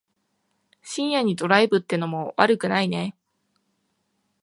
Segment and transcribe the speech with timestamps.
[0.81, 3.15] 深夜にドライブってのも悪くないね。